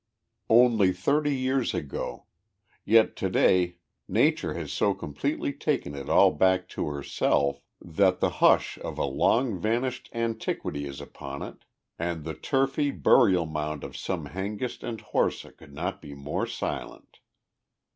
Only 0.49 0.93
thirty 0.93 1.35
years 1.35 1.75
ago 1.75 2.25
yet 2.83 3.15
to 3.17 3.29
day 3.29 3.77
Nature 4.07 4.55
has 4.55 4.73
so 4.73 4.95
completely 4.95 5.53
taken 5.53 5.93
it 5.93 6.09
all 6.09 6.31
back 6.31 6.67
to 6.69 6.87
herself 6.87 7.61
that 7.79 8.19
the 8.19 8.31
hush 8.41 8.79
of 8.79 8.97
a 8.97 9.05
long 9.05 9.59
vanished 9.61 10.09
antiquity 10.11 10.87
is 10.87 11.01
upon 11.01 11.43
it, 11.43 11.65
and 11.99 12.23
the 12.23 12.33
turfy 12.33 12.89
burial 12.89 13.45
mound 13.45 13.83
of 13.83 13.95
some 13.95 14.25
Hengist 14.25 14.81
and 14.83 14.99
Horsa 15.01 15.51
could 15.51 15.71
not 15.71 16.01
be 16.01 16.15
more 16.15 16.47
silent. 16.47 17.19